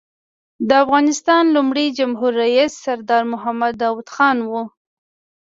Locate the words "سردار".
2.85-3.23